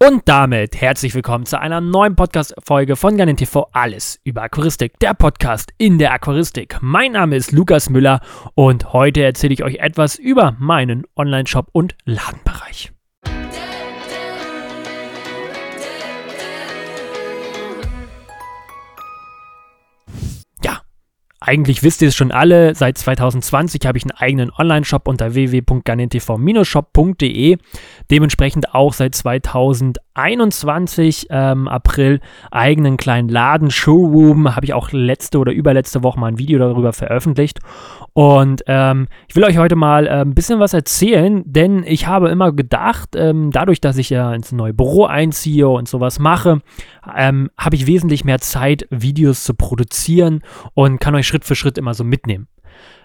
Und 0.00 0.28
damit 0.28 0.80
herzlich 0.80 1.12
willkommen 1.16 1.44
zu 1.44 1.58
einer 1.58 1.80
neuen 1.80 2.14
Podcast-Folge 2.14 2.94
von 2.94 3.16
Garnin 3.16 3.36
TV 3.36 3.68
Alles 3.72 4.20
über 4.22 4.42
Aquaristik, 4.42 4.96
der 5.00 5.12
Podcast 5.12 5.72
in 5.76 5.98
der 5.98 6.12
Aquaristik. 6.12 6.76
Mein 6.80 7.12
Name 7.12 7.34
ist 7.34 7.50
Lukas 7.50 7.90
Müller 7.90 8.20
und 8.54 8.92
heute 8.92 9.24
erzähle 9.24 9.54
ich 9.54 9.64
euch 9.64 9.78
etwas 9.78 10.14
über 10.14 10.54
meinen 10.60 11.04
Online-Shop 11.16 11.66
und 11.72 11.96
Ladenbereich. 12.04 12.92
Eigentlich 21.48 21.82
wisst 21.82 22.02
ihr 22.02 22.08
es 22.08 22.14
schon 22.14 22.30
alle, 22.30 22.74
seit 22.74 22.98
2020 22.98 23.86
habe 23.86 23.96
ich 23.96 24.04
einen 24.04 24.10
eigenen 24.10 24.52
Online-Shop 24.52 25.08
unter 25.08 25.32
www.ganentv-shop.de. 25.32 27.56
Dementsprechend 28.10 28.74
auch 28.74 28.92
seit 28.92 29.14
2021 30.18 31.28
ähm, 31.30 31.68
April 31.68 32.20
eigenen 32.50 32.96
kleinen 32.96 33.28
Laden, 33.28 33.70
Showroom. 33.70 34.56
Habe 34.56 34.66
ich 34.66 34.74
auch 34.74 34.90
letzte 34.90 35.38
oder 35.38 35.52
überletzte 35.52 36.02
Woche 36.02 36.18
mal 36.18 36.26
ein 36.26 36.38
Video 36.38 36.58
darüber 36.58 36.92
veröffentlicht. 36.92 37.60
Und 38.14 38.64
ähm, 38.66 39.06
ich 39.28 39.36
will 39.36 39.44
euch 39.44 39.58
heute 39.58 39.76
mal 39.76 40.08
äh, 40.08 40.22
ein 40.22 40.34
bisschen 40.34 40.58
was 40.58 40.74
erzählen, 40.74 41.44
denn 41.46 41.84
ich 41.86 42.08
habe 42.08 42.30
immer 42.30 42.50
gedacht, 42.50 43.10
ähm, 43.14 43.52
dadurch, 43.52 43.80
dass 43.80 43.96
ich 43.96 44.10
ja 44.10 44.34
ins 44.34 44.50
neue 44.50 44.74
Büro 44.74 45.04
einziehe 45.04 45.68
und 45.68 45.88
sowas 45.88 46.18
mache, 46.18 46.62
ähm, 47.16 47.50
habe 47.56 47.76
ich 47.76 47.86
wesentlich 47.86 48.24
mehr 48.24 48.40
Zeit, 48.40 48.88
Videos 48.90 49.44
zu 49.44 49.54
produzieren 49.54 50.40
und 50.74 50.98
kann 50.98 51.14
euch 51.14 51.28
Schritt 51.28 51.44
für 51.44 51.54
Schritt 51.54 51.78
immer 51.78 51.94
so 51.94 52.02
mitnehmen. 52.02 52.48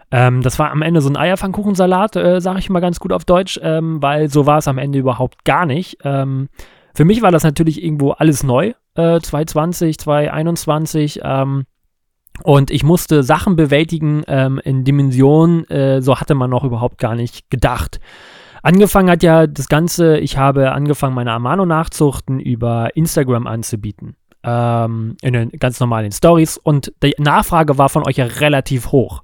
Ähm, 0.09 0.41
das 0.41 0.57
war 0.57 0.71
am 0.71 0.81
Ende 0.81 0.99
so 0.99 1.09
ein 1.09 1.17
Eierpfannkuchensalat, 1.17 2.15
äh, 2.15 2.41
sage 2.41 2.57
ich 2.57 2.71
mal 2.71 2.79
ganz 2.79 2.99
gut 2.99 3.13
auf 3.13 3.23
Deutsch, 3.23 3.59
ähm, 3.61 4.01
weil 4.01 4.29
so 4.29 4.47
war 4.47 4.57
es 4.57 4.67
am 4.67 4.79
Ende 4.79 4.97
überhaupt 4.97 5.45
gar 5.45 5.67
nicht. 5.67 5.97
Ähm, 6.03 6.49
für 6.93 7.05
mich 7.05 7.21
war 7.21 7.31
das 7.31 7.43
natürlich 7.43 7.83
irgendwo 7.83 8.11
alles 8.11 8.43
neu, 8.43 8.73
äh, 8.95 9.19
2020, 9.19 9.97
2021. 9.97 11.21
Ähm, 11.23 11.65
und 12.43 12.71
ich 12.71 12.83
musste 12.83 13.23
Sachen 13.23 13.55
bewältigen 13.55 14.23
ähm, 14.27 14.59
in 14.63 14.83
Dimensionen, 14.83 15.65
äh, 15.69 16.01
so 16.01 16.19
hatte 16.19 16.35
man 16.35 16.49
noch 16.49 16.63
überhaupt 16.63 16.97
gar 16.97 17.15
nicht 17.15 17.49
gedacht. 17.49 17.99
Angefangen 18.63 19.09
hat 19.09 19.23
ja 19.23 19.45
das 19.45 19.67
Ganze, 19.67 20.19
ich 20.19 20.37
habe 20.37 20.71
angefangen, 20.71 21.15
meine 21.15 21.33
Amano-Nachzuchten 21.33 22.39
über 22.39 22.95
Instagram 22.95 23.45
anzubieten. 23.45 24.15
Ähm, 24.45 25.15
in 25.21 25.33
den 25.33 25.49
ganz 25.51 25.79
normalen 25.79 26.11
Stories. 26.11 26.57
Und 26.57 26.93
die 27.01 27.13
Nachfrage 27.17 27.77
war 27.77 27.89
von 27.89 28.05
euch 28.05 28.17
ja 28.17 28.25
relativ 28.25 28.91
hoch. 28.91 29.23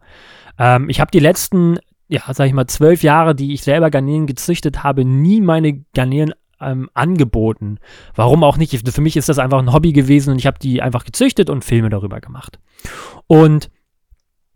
Ähm, 0.57 0.89
ich 0.89 1.01
habe 1.01 1.11
die 1.11 1.19
letzten, 1.19 1.77
ja, 2.07 2.21
sag 2.31 2.47
ich 2.47 2.53
mal, 2.53 2.67
zwölf 2.67 3.03
Jahre, 3.03 3.35
die 3.35 3.53
ich 3.53 3.63
selber 3.63 3.89
Garnelen 3.89 4.27
gezüchtet 4.27 4.83
habe, 4.83 5.03
nie 5.03 5.41
meine 5.41 5.83
Garnelen 5.93 6.33
ähm, 6.61 6.89
angeboten. 6.93 7.79
Warum 8.15 8.43
auch 8.43 8.57
nicht? 8.57 8.89
Für 8.89 9.01
mich 9.01 9.17
ist 9.17 9.29
das 9.29 9.39
einfach 9.39 9.59
ein 9.59 9.73
Hobby 9.73 9.93
gewesen 9.93 10.31
und 10.31 10.39
ich 10.39 10.47
habe 10.47 10.59
die 10.59 10.81
einfach 10.81 11.05
gezüchtet 11.05 11.49
und 11.49 11.65
Filme 11.65 11.89
darüber 11.89 12.19
gemacht. 12.19 12.59
Und 13.27 13.69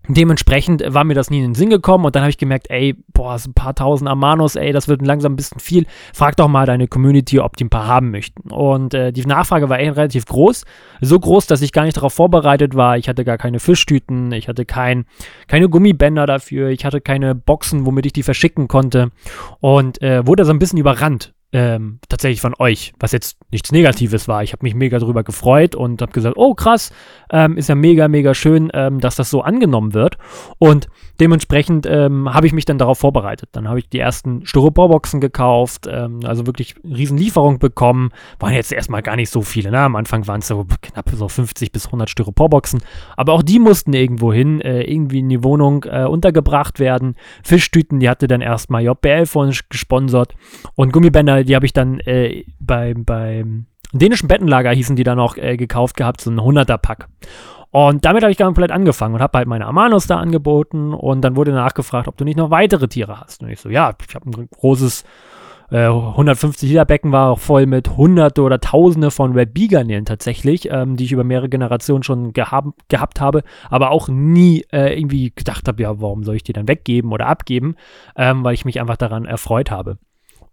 Dementsprechend 0.09 0.83
war 0.85 1.05
mir 1.05 1.13
das 1.13 1.29
nie 1.29 1.37
in 1.37 1.43
den 1.43 1.55
Sinn 1.55 1.69
gekommen 1.69 2.03
und 2.03 2.13
dann 2.13 2.23
habe 2.23 2.29
ich 2.29 2.37
gemerkt, 2.37 2.69
ey, 2.69 2.93
boah, 3.13 3.39
so 3.39 3.49
ein 3.49 3.53
paar 3.53 3.73
tausend 3.73 4.09
Amanos, 4.09 4.57
ey, 4.57 4.73
das 4.73 4.89
wird 4.89 5.01
langsam 5.01 5.31
ein 5.31 5.35
bisschen 5.37 5.61
viel. 5.61 5.85
Frag 6.13 6.35
doch 6.35 6.49
mal 6.49 6.65
deine 6.65 6.89
Community, 6.89 7.39
ob 7.39 7.55
die 7.55 7.63
ein 7.63 7.69
paar 7.69 7.87
haben 7.87 8.11
möchten. 8.11 8.51
Und 8.51 8.93
äh, 8.93 9.13
die 9.13 9.25
Nachfrage 9.25 9.69
war 9.69 9.79
echt 9.79 9.95
relativ 9.95 10.25
groß. 10.25 10.65
So 10.99 11.17
groß, 11.17 11.47
dass 11.47 11.61
ich 11.61 11.71
gar 11.71 11.85
nicht 11.85 11.95
darauf 11.95 12.13
vorbereitet 12.13 12.75
war. 12.75 12.97
Ich 12.97 13.07
hatte 13.07 13.23
gar 13.23 13.37
keine 13.37 13.59
Fischtüten, 13.59 14.33
ich 14.33 14.49
hatte 14.49 14.65
kein, 14.65 15.05
keine 15.47 15.69
Gummibänder 15.69 16.25
dafür, 16.25 16.67
ich 16.67 16.83
hatte 16.83 16.99
keine 16.99 17.33
Boxen, 17.33 17.85
womit 17.85 18.05
ich 18.05 18.13
die 18.13 18.23
verschicken 18.23 18.67
konnte 18.67 19.09
und 19.61 20.01
äh, 20.01 20.27
wurde 20.27 20.43
so 20.43 20.51
ein 20.51 20.59
bisschen 20.59 20.79
überrannt 20.79 21.33
ähm, 21.53 21.99
tatsächlich 22.09 22.41
von 22.41 22.55
euch, 22.57 22.93
was 22.99 23.11
jetzt 23.11 23.37
nichts 23.51 23.71
Negatives 23.71 24.27
war. 24.27 24.43
Ich 24.43 24.53
habe 24.53 24.63
mich 24.63 24.73
mega 24.73 24.97
darüber 24.97 25.23
gefreut 25.23 25.75
und 25.75 26.01
habe 26.01 26.11
gesagt, 26.11 26.35
oh 26.35 26.55
krass, 26.55 26.91
ähm, 27.31 27.57
ist 27.57 27.69
ja 27.69 27.75
mega, 27.75 28.07
mega 28.07 28.33
schön, 28.33 28.71
ähm, 28.73 28.99
dass 28.99 29.15
das 29.15 29.29
so 29.29 29.41
angenommen 29.41 29.93
wird. 29.93 30.17
Und 30.57 30.87
dementsprechend 31.19 31.85
ähm, 31.85 32.33
habe 32.33 32.47
ich 32.47 32.53
mich 32.53 32.65
dann 32.65 32.79
darauf 32.79 32.97
vorbereitet. 32.97 33.49
Dann 33.51 33.69
habe 33.69 33.79
ich 33.79 33.87
die 33.87 33.99
ersten 33.99 34.45
Styroporboxen 34.45 35.21
gekauft, 35.21 35.87
ähm, 35.87 36.21
also 36.25 36.47
wirklich 36.47 36.73
Riesenlieferung 36.83 37.59
bekommen. 37.59 38.09
Waren 38.39 38.53
jetzt 38.53 38.73
erstmal 38.73 39.03
gar 39.03 39.15
nicht 39.15 39.29
so 39.29 39.43
viele. 39.43 39.69
Ne? 39.69 39.79
Am 39.79 39.95
Anfang 39.95 40.25
waren 40.27 40.39
es 40.39 40.47
so 40.47 40.65
knapp 40.81 41.11
so 41.13 41.29
50 41.29 41.71
bis 41.71 41.85
100 41.85 42.09
Styroporboxen. 42.09 42.81
Aber 43.15 43.33
auch 43.33 43.43
die 43.43 43.59
mussten 43.59 43.93
irgendwo 43.93 44.33
hin, 44.33 44.59
äh, 44.61 44.81
irgendwie 44.81 45.19
in 45.19 45.29
die 45.29 45.43
Wohnung 45.43 45.83
äh, 45.83 46.05
untergebracht 46.05 46.79
werden. 46.79 47.15
Fischtüten, 47.43 47.99
die 47.99 48.09
hatte 48.09 48.27
dann 48.27 48.41
erstmal 48.41 48.83
JBL 48.83 49.27
von 49.27 49.53
gesponsert. 49.69 50.33
Und 50.73 50.91
Gummibänder, 50.91 51.42
die 51.43 51.55
habe 51.55 51.65
ich 51.65 51.73
dann 51.73 51.99
äh, 52.01 52.45
beim, 52.59 53.05
beim 53.05 53.65
dänischen 53.91 54.27
Bettenlager 54.27 54.71
hießen 54.71 54.95
die 54.95 55.03
dann 55.03 55.19
auch 55.19 55.37
äh, 55.37 55.57
gekauft 55.57 55.97
gehabt, 55.97 56.21
so 56.21 56.31
ein 56.31 56.39
100er-Pack. 56.39 57.07
Und 57.71 58.05
damit 58.05 58.21
habe 58.21 58.31
ich 58.31 58.37
komplett 58.37 58.71
angefangen 58.71 59.15
und 59.15 59.21
habe 59.21 59.39
halt 59.39 59.47
meine 59.47 59.65
Amanos 59.65 60.05
da 60.05 60.19
angeboten 60.19 60.93
und 60.93 61.21
dann 61.21 61.35
wurde 61.35 61.51
nachgefragt, 61.51 62.07
ob 62.07 62.17
du 62.17 62.23
nicht 62.23 62.37
noch 62.37 62.51
weitere 62.51 62.87
Tiere 62.87 63.19
hast. 63.19 63.41
Und 63.41 63.49
ich 63.49 63.59
so, 63.59 63.69
ja, 63.69 63.93
ich 64.07 64.13
habe 64.13 64.29
ein 64.29 64.47
großes 64.47 65.03
äh, 65.71 65.87
150 65.87 66.69
Liter 66.69 66.85
Becken 66.85 67.11
war 67.11 67.31
auch 67.31 67.39
voll 67.39 67.65
mit 67.65 67.97
hunderte 67.97 68.43
oder 68.43 68.59
tausende 68.59 69.09
von 69.09 69.33
Red 69.33 69.55
Bee 69.55 69.67
tatsächlich, 70.05 70.69
ähm, 70.69 70.97
die 70.97 71.05
ich 71.05 71.11
über 71.11 71.23
mehrere 71.23 71.49
Generationen 71.49 72.03
schon 72.03 72.31
gehab, 72.31 72.65
gehabt 72.89 73.19
habe, 73.19 73.41
aber 73.71 73.89
auch 73.89 74.07
nie 74.07 74.65
äh, 74.71 74.95
irgendwie 74.95 75.33
gedacht 75.35 75.67
habe, 75.67 75.81
ja, 75.81 75.99
warum 75.99 76.23
soll 76.23 76.35
ich 76.35 76.43
die 76.43 76.53
dann 76.53 76.67
weggeben 76.67 77.11
oder 77.11 77.25
abgeben, 77.25 77.75
ähm, 78.15 78.43
weil 78.43 78.53
ich 78.53 78.65
mich 78.65 78.79
einfach 78.79 78.97
daran 78.97 79.25
erfreut 79.25 79.71
habe. 79.71 79.97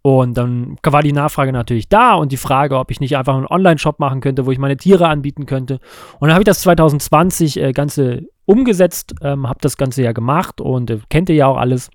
Und 0.03 0.37
dann 0.39 0.77
war 0.83 1.03
die 1.03 1.13
Nachfrage 1.13 1.53
natürlich 1.53 1.89
da 1.89 2.15
und 2.15 2.33
die 2.33 2.39
Frage, 2.39 2.79
ob 2.79 2.91
ich 2.91 3.01
nicht 3.01 3.17
einfach 3.17 3.37
einen 3.37 3.47
Online-Shop 3.47 3.99
machen 3.99 4.21
könnte, 4.21 4.47
wo 4.47 4.51
ich 4.51 4.59
meine 4.59 4.79
Tiere 4.79 5.09
anbieten 5.09 5.45
könnte. 5.45 5.75
Und 6.19 6.29
dann 6.29 6.33
habe 6.33 6.43
ich 6.43 6.47
das 6.47 6.61
2020 6.61 7.61
äh, 7.61 7.73
Ganze 7.73 8.23
umgesetzt, 8.47 9.15
ähm, 9.23 9.49
habe 9.49 9.59
das 9.61 9.77
Ganze 9.77 10.03
ja 10.03 10.13
gemacht 10.13 10.61
und 10.61 10.91
äh, 10.91 11.01
kennt 11.11 11.29
ihr 11.29 11.35
ja 11.35 11.47
auch 11.47 11.59
alles. 11.59 11.91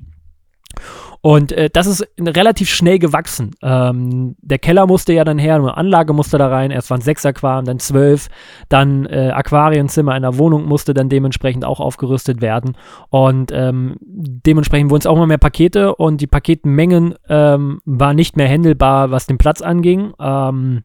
Und 1.25 1.53
äh, 1.53 1.71
das 1.73 1.87
ist 1.87 2.07
relativ 2.19 2.69
schnell 2.69 2.99
gewachsen. 2.99 3.55
Ähm, 3.63 4.35
der 4.43 4.59
Keller 4.59 4.85
musste 4.85 5.11
ja 5.11 5.23
dann 5.23 5.39
her, 5.39 5.55
eine 5.55 5.75
Anlage 5.75 6.13
musste 6.13 6.37
da 6.37 6.49
rein. 6.49 6.69
Erst 6.69 6.91
waren 6.91 7.01
sechs 7.01 7.25
Aquarien, 7.25 7.65
dann 7.65 7.79
zwölf. 7.79 8.27
Dann 8.69 9.07
äh, 9.07 9.31
Aquarienzimmer 9.33 10.15
in 10.15 10.21
der 10.21 10.37
Wohnung 10.37 10.67
musste 10.67 10.93
dann 10.93 11.09
dementsprechend 11.09 11.65
auch 11.65 11.79
aufgerüstet 11.79 12.41
werden. 12.41 12.77
Und 13.09 13.51
ähm, 13.51 13.95
dementsprechend 13.99 14.91
wurden 14.91 14.99
es 14.99 15.07
auch 15.07 15.15
immer 15.15 15.25
mehr 15.25 15.39
Pakete 15.39 15.95
und 15.95 16.21
die 16.21 16.27
Paketmengen 16.27 17.15
ähm, 17.27 17.79
waren 17.85 18.15
nicht 18.15 18.37
mehr 18.37 18.47
händelbar, 18.47 19.09
was 19.09 19.25
den 19.25 19.39
Platz 19.39 19.63
anging. 19.63 20.13
Ähm, 20.19 20.83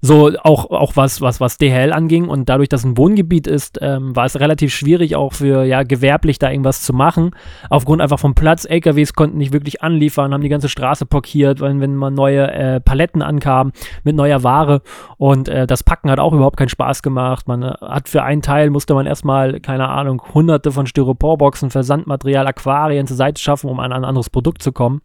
so 0.00 0.30
auch, 0.42 0.70
auch 0.70 0.96
was, 0.96 1.20
was, 1.20 1.40
was 1.40 1.58
DHL 1.58 1.92
anging 1.92 2.28
und 2.28 2.48
dadurch, 2.48 2.68
dass 2.68 2.84
ein 2.84 2.96
Wohngebiet 2.96 3.46
ist, 3.46 3.78
ähm, 3.82 4.16
war 4.16 4.24
es 4.24 4.40
relativ 4.40 4.72
schwierig 4.72 5.16
auch 5.16 5.34
für 5.34 5.64
ja 5.64 5.82
gewerblich 5.82 6.38
da 6.38 6.50
irgendwas 6.50 6.82
zu 6.82 6.92
machen. 6.92 7.32
Aufgrund 7.68 8.00
einfach 8.00 8.18
vom 8.18 8.34
Platz, 8.34 8.64
LKWs 8.64 9.12
konnten 9.12 9.38
nicht 9.38 9.52
wirklich 9.52 9.82
anliefern, 9.82 10.32
haben 10.32 10.42
die 10.42 10.48
ganze 10.48 10.68
Straße 10.68 11.06
blockiert, 11.06 11.60
weil 11.60 11.78
wenn 11.80 11.96
mal 11.96 12.10
neue 12.10 12.50
äh, 12.50 12.80
Paletten 12.80 13.22
ankamen 13.22 13.72
mit 14.04 14.16
neuer 14.16 14.42
Ware 14.42 14.82
und 15.18 15.48
äh, 15.48 15.66
das 15.66 15.82
Packen 15.82 16.10
hat 16.10 16.18
auch 16.18 16.32
überhaupt 16.32 16.56
keinen 16.56 16.68
Spaß 16.68 17.02
gemacht. 17.02 17.46
Man 17.46 17.62
äh, 17.62 17.74
hat 17.80 18.08
für 18.08 18.22
einen 18.22 18.42
Teil 18.42 18.70
musste 18.70 18.94
man 18.94 19.06
erstmal, 19.06 19.60
keine 19.60 19.88
Ahnung, 19.88 20.22
hunderte 20.34 20.72
von 20.72 20.86
Styroporboxen, 20.86 21.70
Versandmaterial, 21.70 22.46
Aquarien 22.46 23.06
zur 23.06 23.16
Seite 23.16 23.40
schaffen, 23.40 23.68
um 23.68 23.80
an 23.80 23.92
ein 23.92 24.04
anderes 24.04 24.30
Produkt 24.30 24.62
zu 24.62 24.72
kommen. 24.72 25.02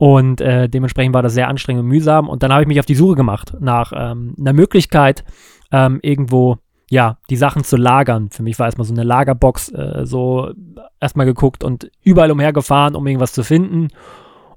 Und 0.00 0.40
äh, 0.40 0.66
dementsprechend 0.66 1.12
war 1.12 1.20
das 1.20 1.34
sehr 1.34 1.48
anstrengend 1.48 1.82
und 1.82 1.88
mühsam. 1.88 2.30
Und 2.30 2.42
dann 2.42 2.50
habe 2.50 2.62
ich 2.62 2.68
mich 2.68 2.80
auf 2.80 2.86
die 2.86 2.94
Suche 2.94 3.16
gemacht 3.16 3.54
nach 3.60 3.92
ähm, 3.94 4.34
einer 4.40 4.54
Möglichkeit, 4.54 5.24
ähm, 5.72 5.98
irgendwo 6.00 6.56
ja, 6.88 7.18
die 7.28 7.36
Sachen 7.36 7.64
zu 7.64 7.76
lagern. 7.76 8.30
Für 8.30 8.42
mich 8.42 8.58
war 8.58 8.64
erstmal 8.64 8.86
so 8.86 8.94
eine 8.94 9.02
Lagerbox, 9.02 9.68
äh, 9.72 10.06
so 10.06 10.54
erstmal 11.00 11.26
geguckt 11.26 11.62
und 11.62 11.90
überall 12.02 12.30
umhergefahren, 12.30 12.96
um 12.96 13.06
irgendwas 13.06 13.34
zu 13.34 13.44
finden. 13.44 13.88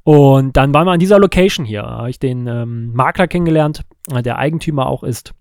Und 0.04 0.56
dann 0.56 0.74
waren 0.74 0.88
wir 0.88 0.94
an 0.94 1.00
dieser 1.00 1.20
Location 1.20 1.66
hier. 1.66 1.82
Da 1.82 1.90
habe 1.90 2.10
ich 2.10 2.20
den 2.20 2.48
ähm, 2.48 2.94
Makler 2.94 3.28
kennengelernt, 3.28 3.82
äh, 4.14 4.22
der 4.22 4.38
Eigentümer 4.38 4.88
auch 4.88 5.04
ist. 5.04 5.34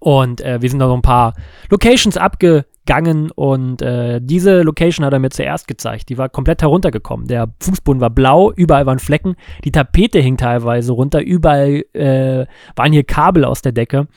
Und 0.00 0.40
äh, 0.40 0.60
wir 0.60 0.68
sind 0.68 0.80
da 0.80 0.88
so 0.88 0.94
ein 0.94 1.02
paar 1.02 1.34
Locations 1.70 2.16
abge 2.16 2.64
gegangen 2.84 3.30
und 3.30 3.80
äh, 3.82 4.20
diese 4.22 4.62
Location 4.62 5.04
hat 5.06 5.12
er 5.12 5.18
mir 5.18 5.30
zuerst 5.30 5.68
gezeigt. 5.68 6.08
Die 6.08 6.18
war 6.18 6.28
komplett 6.28 6.62
heruntergekommen. 6.62 7.26
Der 7.26 7.48
Fußboden 7.60 8.00
war 8.00 8.10
blau, 8.10 8.52
überall 8.52 8.86
waren 8.86 8.98
Flecken, 8.98 9.36
die 9.64 9.72
Tapete 9.72 10.18
hing 10.18 10.36
teilweise 10.36 10.92
runter, 10.92 11.20
überall 11.20 11.84
äh, 11.92 12.46
waren 12.76 12.92
hier 12.92 13.04
Kabel 13.04 13.44
aus 13.44 13.62
der 13.62 13.72
Decke 13.72 14.08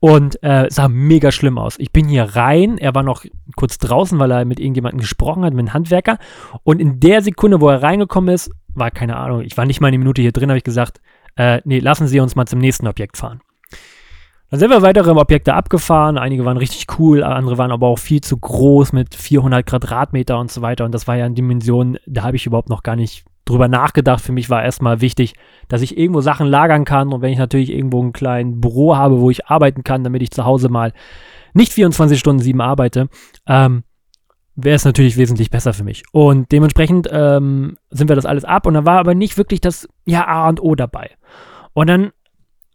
und 0.00 0.42
äh, 0.42 0.66
sah 0.70 0.88
mega 0.88 1.32
schlimm 1.32 1.58
aus. 1.58 1.78
Ich 1.78 1.92
bin 1.92 2.08
hier 2.08 2.24
rein, 2.24 2.78
er 2.78 2.94
war 2.94 3.02
noch 3.02 3.24
kurz 3.56 3.78
draußen, 3.78 4.18
weil 4.18 4.30
er 4.30 4.44
mit 4.44 4.60
irgendjemandem 4.60 5.00
gesprochen 5.00 5.44
hat, 5.44 5.54
mit 5.54 5.60
einem 5.60 5.74
Handwerker 5.74 6.18
und 6.62 6.80
in 6.80 7.00
der 7.00 7.22
Sekunde, 7.22 7.60
wo 7.60 7.68
er 7.68 7.82
reingekommen 7.82 8.34
ist, 8.34 8.50
war 8.74 8.90
keine 8.90 9.16
Ahnung, 9.16 9.40
ich 9.40 9.56
war 9.56 9.66
nicht 9.66 9.80
mal 9.80 9.88
eine 9.88 9.98
Minute 9.98 10.22
hier 10.22 10.32
drin, 10.32 10.50
habe 10.50 10.58
ich 10.58 10.64
gesagt, 10.64 11.00
äh, 11.36 11.60
nee, 11.64 11.78
lassen 11.78 12.06
Sie 12.06 12.20
uns 12.20 12.36
mal 12.36 12.46
zum 12.46 12.58
nächsten 12.58 12.86
Objekt 12.86 13.16
fahren. 13.16 13.40
Dann 14.50 14.58
sind 14.58 14.70
wir 14.70 14.82
weitere 14.82 15.10
Objekte 15.10 15.54
abgefahren. 15.54 16.18
Einige 16.18 16.44
waren 16.44 16.56
richtig 16.56 16.98
cool, 16.98 17.22
andere 17.22 17.56
waren 17.56 17.70
aber 17.70 17.86
auch 17.86 18.00
viel 18.00 18.20
zu 18.20 18.36
groß 18.36 18.92
mit 18.92 19.14
400 19.14 19.64
Quadratmeter 19.64 20.38
und 20.38 20.50
so 20.50 20.60
weiter. 20.60 20.84
Und 20.84 20.92
das 20.92 21.06
war 21.06 21.16
ja 21.16 21.24
eine 21.24 21.34
Dimension, 21.34 21.98
da 22.06 22.24
habe 22.24 22.36
ich 22.36 22.46
überhaupt 22.46 22.68
noch 22.68 22.82
gar 22.82 22.96
nicht 22.96 23.24
drüber 23.44 23.68
nachgedacht. 23.68 24.20
Für 24.20 24.32
mich 24.32 24.50
war 24.50 24.64
erstmal 24.64 25.00
wichtig, 25.00 25.34
dass 25.68 25.82
ich 25.82 25.96
irgendwo 25.96 26.20
Sachen 26.20 26.48
lagern 26.48 26.84
kann 26.84 27.12
und 27.12 27.22
wenn 27.22 27.32
ich 27.32 27.38
natürlich 27.38 27.70
irgendwo 27.70 28.02
ein 28.02 28.12
kleines 28.12 28.60
Büro 28.60 28.96
habe, 28.96 29.20
wo 29.20 29.30
ich 29.30 29.46
arbeiten 29.46 29.84
kann, 29.84 30.02
damit 30.02 30.22
ich 30.22 30.32
zu 30.32 30.44
Hause 30.44 30.68
mal 30.68 30.92
nicht 31.54 31.72
24 31.72 32.18
Stunden 32.18 32.42
sieben 32.42 32.60
arbeite, 32.60 33.08
ähm, 33.46 33.84
wäre 34.56 34.76
es 34.76 34.84
natürlich 34.84 35.16
wesentlich 35.16 35.50
besser 35.50 35.72
für 35.72 35.84
mich. 35.84 36.02
Und 36.10 36.50
dementsprechend 36.50 37.08
ähm, 37.10 37.76
sind 37.90 38.08
wir 38.08 38.16
das 38.16 38.26
alles 38.26 38.44
ab 38.44 38.66
und 38.66 38.74
da 38.74 38.84
war 38.84 38.98
aber 38.98 39.14
nicht 39.14 39.38
wirklich 39.38 39.60
das 39.60 39.88
ja 40.06 40.26
A 40.26 40.48
und 40.48 40.60
O 40.60 40.74
dabei. 40.74 41.10
Und 41.72 41.88
dann 41.88 42.10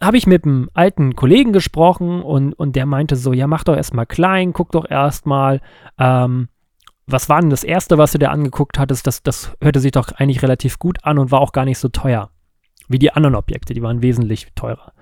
habe 0.05 0.17
ich 0.17 0.27
mit 0.27 0.45
einem 0.45 0.69
alten 0.73 1.15
Kollegen 1.15 1.53
gesprochen 1.53 2.21
und, 2.21 2.53
und 2.53 2.75
der 2.75 2.85
meinte 2.85 3.15
so, 3.15 3.33
ja, 3.33 3.47
mach 3.47 3.63
doch 3.63 3.75
erstmal 3.75 4.05
klein, 4.05 4.53
guck 4.53 4.71
doch 4.71 4.89
erstmal, 4.89 5.61
ähm, 5.97 6.49
was 7.07 7.29
war 7.29 7.41
denn 7.41 7.49
das 7.49 7.63
Erste, 7.63 7.97
was 7.97 8.11
du 8.11 8.17
dir 8.17 8.31
angeguckt 8.31 8.79
hattest? 8.79 9.05
Das, 9.05 9.21
das 9.21 9.53
hörte 9.61 9.79
sich 9.79 9.91
doch 9.91 10.11
eigentlich 10.13 10.41
relativ 10.41 10.79
gut 10.79 11.03
an 11.03 11.19
und 11.19 11.31
war 11.31 11.41
auch 11.41 11.51
gar 11.51 11.65
nicht 11.65 11.77
so 11.77 11.89
teuer 11.89 12.29
wie 12.87 12.99
die 12.99 13.11
anderen 13.11 13.35
Objekte, 13.35 13.73
die 13.73 13.81
waren 13.81 14.01
wesentlich 14.01 14.47
teurer. 14.55 14.93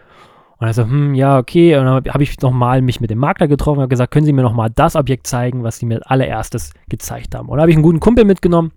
Und 0.58 0.68
er 0.68 0.74
so, 0.74 0.84
hm, 0.84 1.14
ja, 1.16 1.38
okay. 1.38 1.76
Und 1.76 1.86
dann 1.86 2.14
habe 2.14 2.24
ich 2.24 2.40
nochmal 2.40 2.82
mich 2.82 3.02
mit 3.02 3.10
dem 3.10 3.20
Makler 3.20 3.50
getroffen 3.50 3.80
und 3.80 3.84
habe 3.84 3.90
gesagt, 3.90 4.12
können 4.12 4.26
Sie 4.26 4.32
mir 4.32 4.44
nochmal 4.44 4.70
das 4.70 4.96
Objekt 4.96 5.28
zeigen, 5.28 5.64
was 5.64 5.78
Sie 5.78 5.86
mir 5.86 6.00
allererstes 6.10 6.72
gezeigt 6.88 7.36
haben. 7.36 7.50
Und 7.50 7.58
da 7.58 7.64
habe 7.64 7.72
ich 7.72 7.76
einen 7.76 7.84
guten 7.84 8.00
Kumpel 8.00 8.24
mitgenommen 8.24 8.72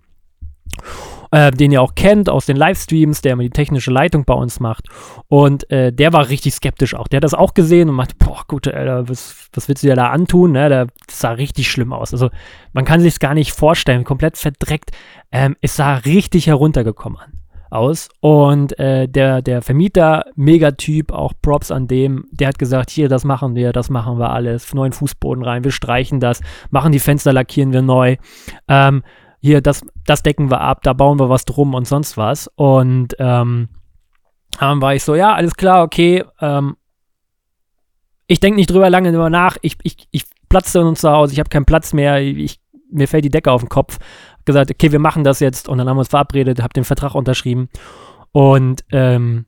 äh, 1.31 1.51
den 1.51 1.71
ihr 1.71 1.81
auch 1.81 1.95
kennt 1.95 2.29
aus 2.29 2.45
den 2.45 2.57
Livestreams, 2.57 3.21
der 3.21 3.33
immer 3.33 3.43
die 3.43 3.49
technische 3.49 3.91
Leitung 3.91 4.25
bei 4.25 4.33
uns 4.33 4.59
macht. 4.59 4.87
Und 5.27 5.69
äh, 5.71 5.91
der 5.91 6.13
war 6.13 6.29
richtig 6.29 6.53
skeptisch 6.53 6.95
auch. 6.95 7.07
Der 7.07 7.17
hat 7.17 7.23
das 7.23 7.33
auch 7.33 7.53
gesehen 7.53 7.89
und 7.89 7.95
meinte, 7.95 8.15
boah, 8.17 8.43
gut, 8.47 8.67
Alter, 8.67 9.09
was, 9.09 9.49
was 9.53 9.67
willst 9.67 9.83
du 9.83 9.87
dir 9.87 9.95
da 9.95 10.09
antun? 10.09 10.51
Ne? 10.51 10.69
Das 10.69 11.19
sah 11.19 11.31
richtig 11.31 11.69
schlimm 11.69 11.93
aus. 11.93 12.13
Also 12.13 12.29
man 12.73 12.85
kann 12.85 12.99
sich 12.99 13.13
es 13.13 13.19
gar 13.19 13.33
nicht 13.33 13.51
vorstellen, 13.51 14.03
komplett 14.03 14.37
verdreckt. 14.37 14.91
Ähm, 15.31 15.55
es 15.61 15.75
sah 15.75 15.95
richtig 15.95 16.47
heruntergekommen 16.47 17.37
aus. 17.69 18.09
Und 18.19 18.77
äh, 18.79 19.07
der, 19.07 19.41
der 19.41 19.61
Vermieter, 19.61 20.25
Megatyp, 20.35 21.11
auch 21.11 21.33
Props 21.41 21.71
an 21.71 21.87
dem, 21.87 22.25
der 22.31 22.49
hat 22.49 22.59
gesagt, 22.59 22.89
hier, 22.89 23.09
das 23.09 23.23
machen 23.23 23.55
wir, 23.55 23.73
das 23.73 23.89
machen 23.89 24.19
wir 24.19 24.31
alles, 24.31 24.73
neuen 24.73 24.93
Fußboden 24.93 25.43
rein, 25.43 25.63
wir 25.63 25.71
streichen 25.71 26.19
das, 26.19 26.41
machen 26.69 26.91
die 26.91 26.99
Fenster, 26.99 27.33
lackieren 27.33 27.73
wir 27.73 27.81
neu. 27.81 28.17
Ähm, 28.67 29.03
hier, 29.39 29.61
das, 29.61 29.85
das 30.05 30.23
decken 30.23 30.49
wir 30.49 30.61
ab, 30.61 30.81
da 30.83 30.93
bauen 30.93 31.19
wir 31.19 31.29
was 31.29 31.45
drum 31.45 31.73
und 31.73 31.87
sonst 31.87 32.17
was. 32.17 32.49
Und 32.55 33.15
ähm, 33.19 33.69
dann 34.59 34.81
war 34.81 34.95
ich 34.95 35.03
so, 35.03 35.15
ja, 35.15 35.33
alles 35.33 35.55
klar, 35.55 35.83
okay. 35.83 36.23
Ähm, 36.41 36.75
ich 38.27 38.39
denke 38.39 38.57
nicht 38.57 38.69
drüber 38.69 38.89
lange 38.89 39.11
drüber 39.11 39.29
nach. 39.29 39.57
Ich, 39.61 39.77
ich, 39.83 40.07
ich 40.11 40.25
platze 40.49 40.83
uns 40.83 41.01
zu 41.01 41.11
Hause, 41.11 41.33
ich 41.33 41.39
habe 41.39 41.49
keinen 41.49 41.65
Platz 41.65 41.93
mehr, 41.93 42.21
ich, 42.21 42.59
mir 42.91 43.07
fällt 43.07 43.25
die 43.25 43.29
Decke 43.29 43.51
auf 43.51 43.61
den 43.61 43.69
Kopf. 43.69 43.99
Gesagt, 44.45 44.71
okay, 44.71 44.91
wir 44.91 44.99
machen 44.99 45.23
das 45.23 45.39
jetzt. 45.39 45.67
Und 45.67 45.77
dann 45.77 45.89
haben 45.89 45.97
wir 45.97 46.01
uns 46.01 46.07
verabredet, 46.07 46.61
habe 46.61 46.73
den 46.73 46.85
Vertrag 46.85 47.15
unterschrieben. 47.15 47.69
Und 48.31 48.85
ähm, 48.91 49.45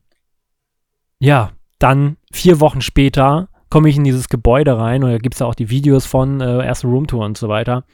ja, 1.18 1.52
dann 1.78 2.16
vier 2.32 2.60
Wochen 2.60 2.80
später 2.80 3.48
komme 3.70 3.88
ich 3.88 3.96
in 3.96 4.04
dieses 4.04 4.28
Gebäude 4.28 4.76
rein 4.76 5.04
und 5.04 5.10
da 5.10 5.18
gibt 5.18 5.36
es 5.36 5.38
ja 5.38 5.46
auch 5.46 5.54
die 5.54 5.70
Videos 5.70 6.04
von 6.04 6.40
äh, 6.40 6.64
erste 6.66 6.88
Roomtour 6.88 7.24
und 7.24 7.38
so 7.38 7.48
weiter. 7.48 7.84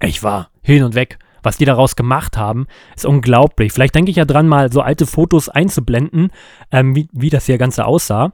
Ich 0.00 0.22
war 0.22 0.49
hin 0.62 0.84
und 0.84 0.94
weg. 0.94 1.18
Was 1.42 1.56
die 1.56 1.64
daraus 1.64 1.96
gemacht 1.96 2.36
haben, 2.36 2.66
ist 2.94 3.06
unglaublich. 3.06 3.72
Vielleicht 3.72 3.94
denke 3.94 4.10
ich 4.10 4.18
ja 4.18 4.26
dran, 4.26 4.46
mal 4.46 4.70
so 4.70 4.82
alte 4.82 5.06
Fotos 5.06 5.48
einzublenden, 5.48 6.30
ähm, 6.70 6.94
wie, 6.94 7.08
wie 7.12 7.30
das 7.30 7.46
hier 7.46 7.56
Ganze 7.56 7.86
aussah. 7.86 8.32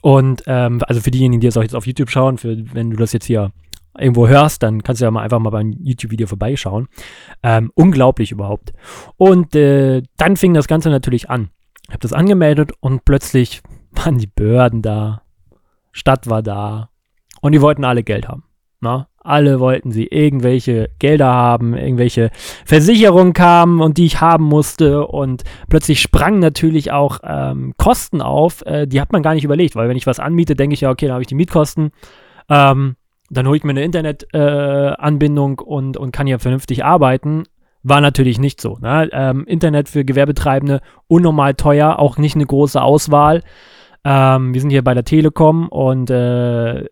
Und 0.00 0.44
ähm, 0.46 0.80
also 0.86 1.00
für 1.00 1.10
diejenigen, 1.10 1.40
die 1.40 1.48
das 1.48 1.56
auch 1.56 1.62
jetzt 1.62 1.74
auf 1.74 1.86
YouTube 1.86 2.10
schauen, 2.10 2.38
für, 2.38 2.56
wenn 2.72 2.90
du 2.90 2.96
das 2.96 3.12
jetzt 3.12 3.26
hier 3.26 3.52
irgendwo 3.98 4.28
hörst, 4.28 4.62
dann 4.62 4.82
kannst 4.82 5.00
du 5.00 5.04
ja 5.04 5.10
mal 5.10 5.22
einfach 5.22 5.40
mal 5.40 5.50
beim 5.50 5.72
YouTube-Video 5.72 6.26
vorbeischauen. 6.26 6.88
Ähm, 7.42 7.70
unglaublich 7.74 8.30
überhaupt. 8.30 8.72
Und 9.16 9.54
äh, 9.54 10.02
dann 10.16 10.36
fing 10.36 10.54
das 10.54 10.68
Ganze 10.68 10.90
natürlich 10.90 11.28
an. 11.28 11.50
Ich 11.88 11.90
habe 11.90 12.00
das 12.00 12.12
angemeldet 12.12 12.72
und 12.80 13.04
plötzlich 13.04 13.62
waren 13.90 14.18
die 14.18 14.28
Behörden 14.28 14.82
da, 14.82 15.22
Stadt 15.92 16.30
war 16.30 16.42
da 16.42 16.90
und 17.40 17.52
die 17.52 17.60
wollten 17.60 17.84
alle 17.84 18.04
Geld 18.04 18.28
haben. 18.28 18.44
Na? 18.80 19.08
Alle 19.22 19.60
wollten 19.60 19.92
sie 19.92 20.06
irgendwelche 20.06 20.88
Gelder 20.98 21.26
haben, 21.26 21.76
irgendwelche 21.76 22.30
Versicherungen 22.64 23.34
kamen 23.34 23.80
und 23.80 23.98
die 23.98 24.06
ich 24.06 24.20
haben 24.20 24.44
musste. 24.44 25.06
Und 25.06 25.44
plötzlich 25.68 26.00
sprangen 26.00 26.40
natürlich 26.40 26.90
auch 26.90 27.20
ähm, 27.22 27.74
Kosten 27.76 28.22
auf, 28.22 28.64
äh, 28.64 28.86
die 28.86 29.00
hat 29.00 29.12
man 29.12 29.22
gar 29.22 29.34
nicht 29.34 29.44
überlegt, 29.44 29.76
weil 29.76 29.88
wenn 29.90 29.96
ich 29.96 30.06
was 30.06 30.20
anmiete, 30.20 30.56
denke 30.56 30.72
ich 30.74 30.80
ja, 30.80 30.90
okay, 30.90 31.06
dann 31.06 31.14
habe 31.14 31.22
ich 31.22 31.28
die 31.28 31.34
Mietkosten. 31.34 31.90
Ähm, 32.48 32.96
dann 33.28 33.46
hole 33.46 33.56
ich 33.56 33.64
mir 33.64 33.70
eine 33.70 33.84
Internetanbindung 33.84 35.60
äh, 35.60 35.62
und, 35.62 35.96
und 35.96 36.12
kann 36.12 36.26
ja 36.26 36.38
vernünftig 36.38 36.84
arbeiten. 36.84 37.44
War 37.82 38.00
natürlich 38.00 38.38
nicht 38.38 38.60
so. 38.60 38.78
Ne? 38.80 39.08
Ähm, 39.12 39.44
Internet 39.46 39.88
für 39.88 40.04
Gewerbetreibende 40.04 40.80
unnormal 41.06 41.54
teuer, 41.54 41.98
auch 41.98 42.18
nicht 42.18 42.34
eine 42.34 42.46
große 42.46 42.80
Auswahl. 42.80 43.42
Ähm, 44.04 44.54
wir 44.54 44.60
sind 44.60 44.70
hier 44.70 44.82
bei 44.82 44.94
der 44.94 45.04
Telekom 45.04 45.68
und 45.68 46.10
äh, 46.10 46.86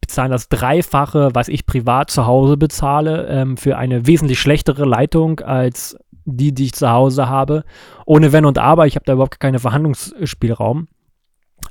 bezahlen 0.00 0.30
das 0.30 0.48
Dreifache, 0.48 1.30
was 1.34 1.48
ich 1.48 1.66
privat 1.66 2.10
zu 2.10 2.26
Hause 2.26 2.56
bezahle, 2.56 3.26
ähm, 3.28 3.56
für 3.56 3.76
eine 3.76 4.06
wesentlich 4.06 4.40
schlechtere 4.40 4.84
Leitung 4.84 5.40
als 5.40 5.96
die, 6.24 6.52
die 6.52 6.64
ich 6.64 6.72
zu 6.72 6.90
Hause 6.90 7.28
habe. 7.28 7.64
Ohne 8.06 8.32
Wenn 8.32 8.46
und 8.46 8.58
Aber. 8.58 8.86
Ich 8.86 8.96
habe 8.96 9.04
da 9.04 9.12
überhaupt 9.12 9.40
keinen 9.40 9.58
Verhandlungsspielraum. 9.58 10.88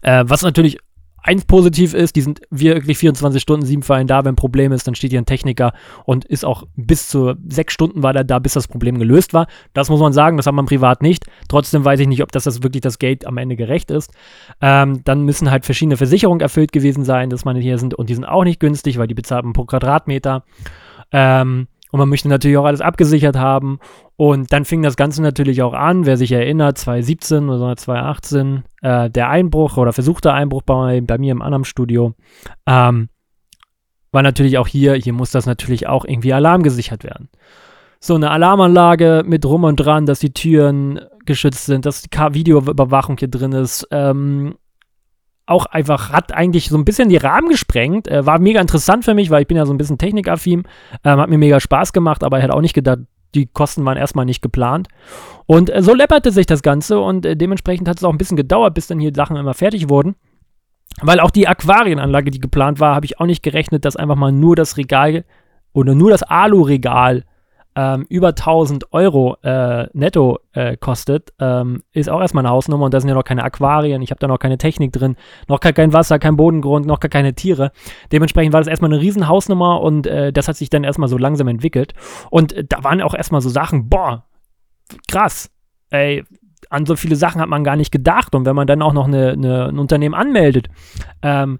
Äh, 0.01 0.25
was 0.27 0.43
natürlich 0.43 0.77
eins 1.23 1.45
positiv 1.45 1.93
ist, 1.93 2.15
die 2.15 2.21
sind 2.21 2.41
wirklich 2.49 2.97
24 2.97 3.41
Stunden, 3.41 3.65
sieben 3.65 3.83
einen 3.89 4.07
da. 4.07 4.23
Wenn 4.23 4.33
ein 4.33 4.35
Problem 4.35 4.71
ist, 4.71 4.87
dann 4.87 4.95
steht 4.95 5.11
hier 5.11 5.21
ein 5.21 5.25
Techniker 5.25 5.73
und 6.05 6.25
ist 6.25 6.45
auch 6.45 6.63
bis 6.75 7.07
zu 7.07 7.33
sechs 7.47 7.73
Stunden 7.73 8.03
war 8.03 8.13
der 8.13 8.23
da, 8.23 8.39
bis 8.39 8.53
das 8.53 8.67
Problem 8.67 8.99
gelöst 8.99 9.33
war. 9.33 9.47
Das 9.73 9.89
muss 9.89 9.99
man 9.99 10.13
sagen, 10.13 10.37
das 10.37 10.45
hat 10.45 10.53
man 10.53 10.65
privat 10.65 11.01
nicht. 11.01 11.25
Trotzdem 11.47 11.85
weiß 11.85 11.99
ich 12.01 12.07
nicht, 12.07 12.21
ob 12.21 12.31
das, 12.31 12.43
das 12.43 12.61
wirklich 12.61 12.81
das 12.81 12.99
Geld 12.99 13.25
am 13.25 13.37
Ende 13.37 13.55
gerecht 13.55 13.89
ist. 13.89 14.11
Ähm, 14.61 15.01
dann 15.05 15.23
müssen 15.23 15.49
halt 15.49 15.65
verschiedene 15.65 15.97
Versicherungen 15.97 16.41
erfüllt 16.41 16.71
gewesen 16.71 17.05
sein, 17.05 17.29
dass 17.29 17.45
man 17.45 17.55
hier 17.55 17.77
sind 17.77 17.93
und 17.93 18.09
die 18.09 18.15
sind 18.15 18.25
auch 18.25 18.43
nicht 18.43 18.59
günstig, 18.59 18.97
weil 18.97 19.07
die 19.07 19.13
bezahlt 19.13 19.45
man 19.45 19.53
pro 19.53 19.65
Quadratmeter. 19.65 20.43
Ähm, 21.11 21.67
und 21.93 21.99
man 21.99 22.09
möchte 22.09 22.27
natürlich 22.27 22.57
auch 22.57 22.65
alles 22.65 22.81
abgesichert 22.81 23.35
haben. 23.35 23.77
Und 24.15 24.51
dann 24.51 24.65
fing 24.65 24.81
das 24.81 24.95
Ganze 24.95 25.21
natürlich 25.21 25.61
auch 25.61 25.73
an, 25.73 26.07
wer 26.07 26.17
sich 26.17 26.31
erinnert, 26.31 26.79
2017 26.79 27.49
oder 27.49 27.77
2018, 27.77 28.63
äh, 28.81 29.11
der 29.11 29.29
Einbruch 29.29 29.77
oder 29.77 29.93
versuchte 29.93 30.33
Einbruch 30.33 30.63
bei, 30.63 31.01
bei 31.01 31.19
mir 31.19 31.31
im 31.31 31.43
Annam-Studio. 31.43 32.15
Ähm, 32.65 33.09
war 34.11 34.23
natürlich 34.23 34.57
auch 34.57 34.67
hier, 34.67 34.95
hier 34.95 35.13
muss 35.13 35.29
das 35.29 35.45
natürlich 35.45 35.85
auch 35.85 36.03
irgendwie 36.03 36.33
alarmgesichert 36.33 37.03
werden. 37.03 37.29
So 37.99 38.15
eine 38.15 38.31
Alarmanlage 38.31 39.21
mit 39.23 39.43
drum 39.45 39.63
und 39.63 39.75
dran, 39.75 40.07
dass 40.07 40.17
die 40.17 40.33
Türen 40.33 40.99
geschützt 41.27 41.67
sind, 41.67 41.85
dass 41.85 42.01
die 42.01 42.09
Videoüberwachung 42.09 43.17
hier 43.19 43.27
drin 43.27 43.51
ist, 43.51 43.87
ähm, 43.91 44.55
auch 45.45 45.65
einfach, 45.65 46.11
hat 46.11 46.33
eigentlich 46.33 46.69
so 46.69 46.77
ein 46.77 46.85
bisschen 46.85 47.09
die 47.09 47.17
Rahmen 47.17 47.49
gesprengt. 47.49 48.07
Äh, 48.07 48.25
war 48.25 48.39
mega 48.39 48.61
interessant 48.61 49.05
für 49.05 49.13
mich, 49.13 49.29
weil 49.29 49.41
ich 49.41 49.47
bin 49.47 49.57
ja 49.57 49.65
so 49.65 49.73
ein 49.73 49.77
bisschen 49.77 49.97
technikaffin. 49.97 50.63
Ähm, 51.03 51.19
hat 51.19 51.29
mir 51.29 51.37
mega 51.37 51.59
Spaß 51.59 51.93
gemacht, 51.93 52.23
aber 52.23 52.37
ich 52.37 52.43
hätte 52.43 52.53
auch 52.53 52.61
nicht 52.61 52.73
gedacht, 52.73 52.99
die 53.35 53.47
Kosten 53.47 53.83
waren 53.85 53.97
erstmal 53.97 54.25
nicht 54.25 54.41
geplant. 54.41 54.87
Und 55.45 55.69
äh, 55.69 55.81
so 55.81 55.93
läpperte 55.93 56.31
sich 56.31 56.45
das 56.45 56.61
Ganze 56.61 56.99
und 56.99 57.25
äh, 57.25 57.35
dementsprechend 57.35 57.89
hat 57.89 57.97
es 57.97 58.03
auch 58.03 58.11
ein 58.11 58.17
bisschen 58.17 58.37
gedauert, 58.37 58.73
bis 58.73 58.87
dann 58.87 58.99
hier 58.99 59.11
Sachen 59.13 59.35
immer 59.35 59.53
fertig 59.53 59.89
wurden. 59.89 60.15
Weil 61.01 61.19
auch 61.19 61.31
die 61.31 61.47
Aquarienanlage, 61.47 62.31
die 62.31 62.39
geplant 62.39 62.79
war, 62.79 62.95
habe 62.95 63.05
ich 63.05 63.19
auch 63.19 63.25
nicht 63.25 63.43
gerechnet, 63.43 63.83
dass 63.83 63.95
einfach 63.95 64.15
mal 64.15 64.31
nur 64.31 64.55
das 64.55 64.77
Regal 64.77 65.25
oder 65.73 65.95
nur 65.95 66.11
das 66.11 66.23
Alu-Regal 66.23 67.23
ähm, 67.75 68.05
über 68.09 68.29
1000 68.29 68.93
Euro 68.93 69.37
äh, 69.41 69.87
netto 69.93 70.39
äh, 70.53 70.77
kostet, 70.77 71.33
ähm, 71.39 71.83
ist 71.91 72.09
auch 72.09 72.21
erstmal 72.21 72.45
eine 72.45 72.51
Hausnummer 72.51 72.85
und 72.85 72.93
da 72.93 72.99
sind 72.99 73.09
ja 73.09 73.15
noch 73.15 73.23
keine 73.23 73.43
Aquarien, 73.43 74.01
ich 74.01 74.11
habe 74.11 74.19
da 74.19 74.27
noch 74.27 74.39
keine 74.39 74.57
Technik 74.57 74.91
drin, 74.91 75.15
noch 75.47 75.59
gar 75.59 75.73
kein 75.73 75.93
Wasser, 75.93 76.19
kein 76.19 76.35
Bodengrund, 76.35 76.85
noch 76.85 76.99
gar 76.99 77.09
keine 77.09 77.33
Tiere. 77.33 77.71
Dementsprechend 78.11 78.53
war 78.53 78.61
das 78.61 78.67
erstmal 78.67 78.91
eine 78.91 79.01
riesen 79.01 79.27
Hausnummer 79.27 79.81
und 79.81 80.07
äh, 80.07 80.31
das 80.31 80.47
hat 80.47 80.55
sich 80.55 80.69
dann 80.69 80.83
erstmal 80.83 81.09
so 81.09 81.17
langsam 81.17 81.47
entwickelt. 81.47 81.93
Und 82.29 82.53
äh, 82.53 82.63
da 82.63 82.83
waren 82.83 83.01
auch 83.01 83.15
erstmal 83.15 83.41
so 83.41 83.49
Sachen, 83.49 83.89
boah, 83.89 84.25
krass, 85.07 85.49
ey, 85.89 86.23
an 86.69 86.85
so 86.85 86.95
viele 86.95 87.15
Sachen 87.15 87.41
hat 87.41 87.49
man 87.49 87.63
gar 87.63 87.75
nicht 87.75 87.91
gedacht. 87.91 88.35
Und 88.35 88.45
wenn 88.45 88.55
man 88.55 88.67
dann 88.67 88.81
auch 88.81 88.93
noch 88.93 89.07
eine, 89.07 89.31
eine, 89.31 89.67
ein 89.67 89.79
Unternehmen 89.79 90.15
anmeldet, 90.15 90.69
ähm, 91.21 91.59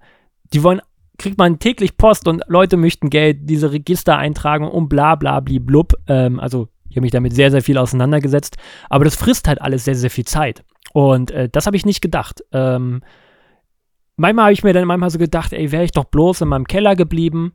die 0.52 0.62
wollen 0.62 0.80
kriegt 1.18 1.38
man 1.38 1.58
täglich 1.58 1.96
Post 1.96 2.26
und 2.28 2.42
Leute 2.48 2.76
möchten 2.76 3.10
Geld, 3.10 3.38
diese 3.42 3.72
Register 3.72 4.18
eintragen 4.18 4.68
und 4.68 4.88
bla 4.88 5.14
bla 5.14 5.40
blub. 5.40 5.94
Ähm, 6.08 6.40
also 6.40 6.68
ich 6.94 6.96
habe 6.96 7.06
mich 7.06 7.12
damit 7.12 7.34
sehr, 7.34 7.50
sehr 7.50 7.62
viel 7.62 7.78
auseinandergesetzt. 7.78 8.56
Aber 8.88 9.04
das 9.04 9.16
frisst 9.16 9.48
halt 9.48 9.60
alles 9.60 9.84
sehr, 9.84 9.96
sehr 9.96 10.10
viel 10.10 10.24
Zeit. 10.24 10.64
Und 10.92 11.32
äh, 11.32 11.48
das 11.48 11.66
habe 11.66 11.76
ich 11.76 11.84
nicht 11.84 12.00
gedacht. 12.00 12.44
Ähm, 12.52 13.02
manchmal 14.16 14.44
habe 14.44 14.52
ich 14.52 14.62
mir 14.62 14.72
dann 14.72 14.86
manchmal 14.86 15.10
so 15.10 15.18
gedacht, 15.18 15.52
ey, 15.52 15.72
wäre 15.72 15.82
ich 15.82 15.90
doch 15.90 16.04
bloß 16.04 16.42
in 16.42 16.48
meinem 16.48 16.68
Keller 16.68 16.94
geblieben, 16.94 17.54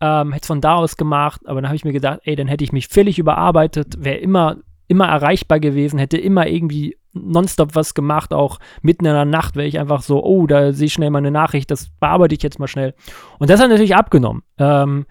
ähm, 0.00 0.32
hätte 0.32 0.42
es 0.42 0.48
von 0.48 0.60
da 0.60 0.74
aus 0.74 0.96
gemacht. 0.96 1.42
Aber 1.46 1.60
dann 1.60 1.68
habe 1.68 1.76
ich 1.76 1.84
mir 1.84 1.92
gedacht, 1.92 2.18
ey, 2.24 2.34
dann 2.34 2.48
hätte 2.48 2.64
ich 2.64 2.72
mich 2.72 2.88
völlig 2.88 3.20
überarbeitet, 3.20 4.02
wäre 4.02 4.16
immer, 4.16 4.56
immer 4.88 5.06
erreichbar 5.06 5.60
gewesen, 5.60 6.00
hätte 6.00 6.18
immer 6.18 6.48
irgendwie 6.48 6.96
nonstop 7.12 7.74
was 7.74 7.94
gemacht, 7.94 8.32
auch 8.32 8.58
mitten 8.82 9.06
in 9.06 9.12
der 9.12 9.24
Nacht 9.24 9.56
wäre 9.56 9.66
ich 9.66 9.78
einfach 9.78 10.02
so, 10.02 10.22
oh, 10.24 10.46
da 10.46 10.72
sehe 10.72 10.86
ich 10.86 10.92
schnell 10.92 11.10
mal 11.10 11.18
eine 11.18 11.30
Nachricht, 11.30 11.70
das 11.70 11.90
bearbeite 12.00 12.34
ich 12.34 12.42
jetzt 12.42 12.58
mal 12.58 12.68
schnell. 12.68 12.94
Und 13.38 13.50
das 13.50 13.60
hat 13.60 13.68
natürlich 13.68 13.96
abgenommen. 13.96 14.42
Ähm, 14.58 15.06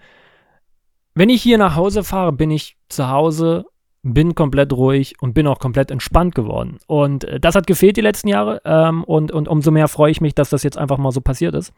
wenn 1.14 1.28
ich 1.28 1.42
hier 1.42 1.58
nach 1.58 1.76
Hause 1.76 2.04
fahre, 2.04 2.32
bin 2.32 2.50
ich 2.50 2.76
zu 2.88 3.08
Hause 3.08 3.66
bin 4.02 4.34
komplett 4.34 4.72
ruhig 4.72 5.14
und 5.20 5.34
bin 5.34 5.46
auch 5.46 5.58
komplett 5.58 5.90
entspannt 5.90 6.34
geworden. 6.34 6.78
Und 6.86 7.24
äh, 7.24 7.40
das 7.40 7.54
hat 7.54 7.66
gefehlt 7.66 7.96
die 7.96 8.02
letzten 8.02 8.28
Jahre. 8.28 8.60
Ähm, 8.64 9.04
und, 9.04 9.32
und 9.32 9.48
umso 9.48 9.70
mehr 9.70 9.88
freue 9.88 10.10
ich 10.10 10.20
mich, 10.20 10.34
dass 10.34 10.50
das 10.50 10.62
jetzt 10.62 10.78
einfach 10.78 10.98
mal 10.98 11.12
so 11.12 11.20
passiert 11.20 11.54
ist. 11.54 11.72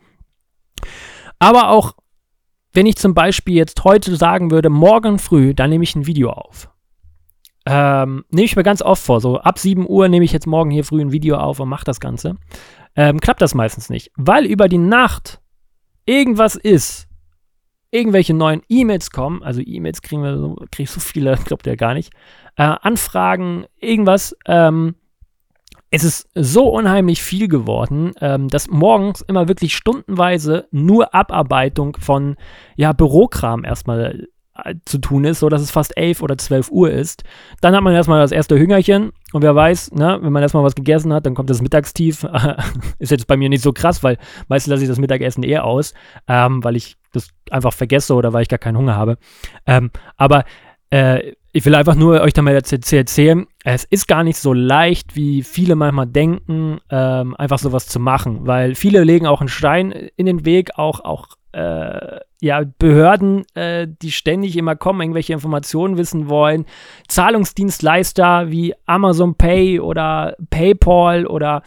Aber 1.38 1.71
auch, 1.71 1.93
wenn 2.73 2.87
ich 2.87 2.97
zum 2.97 3.14
Beispiel 3.14 3.55
jetzt 3.55 3.83
heute 3.85 4.14
sagen 4.17 4.50
würde, 4.50 4.71
morgen 4.71 5.19
früh, 5.19 5.55
dann 5.55 5.71
nehme 5.71 5.85
ich 5.85 5.97
ein 5.97 6.07
Video 6.07 6.31
auf. 6.31 6.71
Ähm, 7.64 8.25
nehme 8.31 8.45
ich 8.45 8.57
mir 8.57 8.62
ganz 8.62 8.83
oft 8.83 9.02
vor. 9.02 9.21
So 9.21 9.38
ab 9.38 9.59
7 9.59 9.88
Uhr 9.88 10.09
nehme 10.09 10.25
ich 10.25 10.33
jetzt 10.33 10.47
morgen 10.47 10.71
hier 10.71 10.85
früh 10.85 11.00
ein 11.00 11.12
Video 11.12 11.37
auf 11.37 11.61
und 11.61 11.69
mache 11.69 11.85
das 11.85 12.00
Ganze. 12.00 12.37
Ähm, 12.97 13.21
klappt 13.21 13.40
das 13.40 13.54
meistens 13.54 13.88
nicht. 13.88 14.11
Weil 14.16 14.47
über 14.47 14.69
die 14.69 14.78
Nacht 14.78 15.40
irgendwas 16.04 16.57
ist, 16.57 17.09
irgendwelche 17.90 18.35
neuen 18.35 18.62
E-Mails 18.69 19.11
kommen, 19.11 19.42
also 19.42 19.61
E-Mails 19.64 20.02
kriegen 20.02 20.23
wir 20.23 20.37
so, 20.38 20.57
krieg 20.71 20.88
so 20.88 21.00
viele, 21.00 21.37
glaubt 21.45 21.66
ihr 21.66 21.76
gar 21.76 21.95
nicht, 21.95 22.12
äh, 22.57 22.62
Anfragen, 22.62 23.66
irgendwas, 23.78 24.37
ähm, 24.47 24.97
es 25.95 26.04
ist 26.04 26.31
so 26.35 26.69
unheimlich 26.69 27.23
viel 27.23 27.49
geworden, 27.49 28.12
ähm, 28.23 28.49
dass 28.49 28.69
morgens 28.69 29.21
immer 29.21 29.47
wirklich 29.47 29.76
stundenweise 29.76 30.66
nur 30.71 31.14
Abarbeitung 31.14 31.99
von 32.00 32.37
ja, 32.76 32.95
Bürokram 32.95 33.62
erstmal 33.62 34.26
zu 34.85 34.99
tun 34.99 35.25
ist, 35.25 35.41
so 35.41 35.49
dass 35.49 35.63
es 35.63 35.71
fast 35.71 35.97
11 35.97 36.23
oder 36.23 36.37
12 36.37 36.71
Uhr 36.71 36.91
ist. 36.91 37.25
Dann 37.61 37.75
hat 37.75 37.83
man 37.83 37.95
erstmal 37.95 38.21
das 38.21 38.33
erste 38.33 38.59
Hüngerchen 38.59 39.13
und 39.33 39.43
wer 39.43 39.55
weiß, 39.55 39.93
ne, 39.93 40.19
wenn 40.21 40.33
man 40.33 40.43
erstmal 40.43 40.63
was 40.63 40.75
gegessen 40.75 41.13
hat, 41.13 41.25
dann 41.25 41.35
kommt 41.35 41.49
das 41.49 41.63
Mittagstief. 41.63 42.27
ist 42.99 43.11
jetzt 43.11 43.27
bei 43.27 43.37
mir 43.37 43.49
nicht 43.49 43.63
so 43.63 43.73
krass, 43.73 44.03
weil 44.03 44.19
meistens 44.49 44.71
lasse 44.71 44.83
ich 44.83 44.89
das 44.89 44.99
Mittagessen 44.99 45.43
eher 45.43 45.65
aus, 45.65 45.95
ähm, 46.29 46.63
weil 46.63 46.77
ich 46.77 46.97
das 47.13 47.29
einfach 47.51 47.73
vergesse 47.73 48.15
oder 48.15 48.33
weil 48.33 48.43
ich 48.43 48.49
gar 48.49 48.59
keinen 48.59 48.77
Hunger 48.77 48.97
habe. 48.97 49.17
Ähm, 49.67 49.91
aber 50.17 50.45
äh, 50.91 51.33
ich 51.53 51.65
will 51.65 51.75
einfach 51.75 51.95
nur 51.95 52.21
euch 52.21 52.33
damit 52.33 52.73
erzählen, 52.73 53.47
es 53.65 53.85
ist 53.85 54.09
gar 54.09 54.25
nicht 54.25 54.39
so 54.39 54.53
leicht, 54.53 55.17
wie 55.17 55.43
viele 55.43 55.77
manchmal 55.77 56.07
denken, 56.07 56.79
ähm, 56.91 57.35
einfach 57.37 57.59
sowas 57.59 57.87
zu 57.87 58.01
machen, 58.01 58.47
weil 58.47 58.75
viele 58.75 59.05
legen 59.05 59.27
auch 59.27 59.41
einen 59.41 59.49
Stein 59.49 59.93
in 60.17 60.27
den 60.27 60.45
Weg, 60.45 60.79
auch, 60.79 61.01
auch 61.01 61.29
äh, 61.53 62.21
ja, 62.41 62.63
Behörden, 62.79 63.45
äh, 63.55 63.87
die 63.89 64.11
ständig 64.11 64.57
immer 64.57 64.75
kommen, 64.75 65.01
irgendwelche 65.01 65.33
Informationen 65.33 65.97
wissen 65.97 66.29
wollen, 66.29 66.67
Zahlungsdienstleister 67.07 68.51
wie 68.51 68.75
Amazon 68.87 69.37
Pay 69.37 69.79
oder 69.79 70.37
PayPal 70.51 71.27
oder 71.27 71.63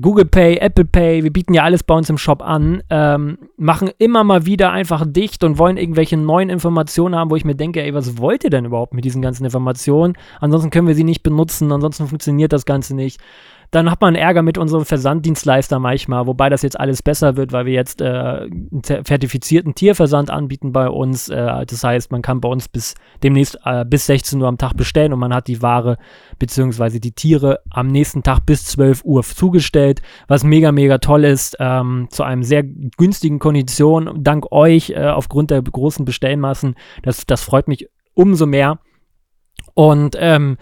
Google 0.00 0.24
Pay, 0.24 0.56
Apple 0.56 0.86
Pay, 0.86 1.24
wir 1.24 1.32
bieten 1.32 1.52
ja 1.52 1.62
alles 1.62 1.82
bei 1.82 1.94
uns 1.94 2.08
im 2.08 2.16
Shop 2.16 2.42
an, 2.42 2.82
ähm, 2.88 3.36
machen 3.58 3.90
immer 3.98 4.24
mal 4.24 4.46
wieder 4.46 4.72
einfach 4.72 5.04
dicht 5.06 5.44
und 5.44 5.58
wollen 5.58 5.76
irgendwelche 5.76 6.16
neuen 6.16 6.48
Informationen 6.48 7.14
haben, 7.14 7.30
wo 7.30 7.36
ich 7.36 7.44
mir 7.44 7.54
denke, 7.54 7.82
ey, 7.82 7.92
was 7.92 8.16
wollt 8.16 8.44
ihr 8.44 8.50
denn 8.50 8.64
überhaupt 8.64 8.94
mit 8.94 9.04
diesen 9.04 9.20
ganzen 9.20 9.44
Informationen? 9.44 10.14
Ansonsten 10.40 10.70
können 10.70 10.88
wir 10.88 10.94
sie 10.94 11.04
nicht 11.04 11.22
benutzen, 11.22 11.70
ansonsten 11.70 12.06
funktioniert 12.06 12.52
das 12.52 12.64
Ganze 12.64 12.96
nicht. 12.96 13.20
Dann 13.70 13.90
hat 13.90 14.00
man 14.00 14.16
Ärger 14.16 14.42
mit 14.42 14.58
unserem 14.58 14.84
Versanddienstleister 14.84 15.78
manchmal, 15.78 16.26
wobei 16.26 16.48
das 16.48 16.62
jetzt 16.62 16.78
alles 16.78 17.02
besser 17.02 17.36
wird, 17.36 17.52
weil 17.52 17.66
wir 17.66 17.72
jetzt 17.72 18.00
äh, 18.00 18.04
einen 18.04 18.82
zertifizierten 18.82 19.74
Tierversand 19.74 20.30
anbieten 20.30 20.72
bei 20.72 20.88
uns. 20.88 21.28
Äh, 21.28 21.66
das 21.66 21.84
heißt, 21.84 22.10
man 22.10 22.22
kann 22.22 22.40
bei 22.40 22.48
uns 22.48 22.68
bis 22.68 22.94
demnächst 23.22 23.58
äh, 23.64 23.84
bis 23.84 24.06
16 24.06 24.40
Uhr 24.40 24.48
am 24.48 24.58
Tag 24.58 24.76
bestellen 24.76 25.12
und 25.12 25.20
man 25.20 25.32
hat 25.32 25.46
die 25.46 25.62
Ware 25.62 25.98
bzw. 26.38 26.98
die 26.98 27.12
Tiere 27.12 27.60
am 27.70 27.86
nächsten 27.86 28.24
Tag 28.24 28.44
bis 28.44 28.64
12 28.64 29.04
Uhr 29.04 29.22
zugestellt, 29.22 30.02
was 30.26 30.42
mega, 30.42 30.72
mega 30.72 30.98
toll 30.98 31.24
ist, 31.24 31.56
ähm, 31.60 32.08
zu 32.10 32.24
einem 32.24 32.42
sehr 32.42 32.64
günstigen 32.64 33.38
Kondition. 33.38 34.24
Dank 34.24 34.50
euch 34.50 34.90
äh, 34.90 35.06
aufgrund 35.06 35.52
der 35.52 35.62
großen 35.62 36.04
Bestellmassen. 36.04 36.74
Das, 37.02 37.24
das 37.24 37.42
freut 37.42 37.68
mich 37.68 37.88
umso 38.14 38.46
mehr. 38.46 38.80
Und 39.74 40.16
ähm, 40.18 40.56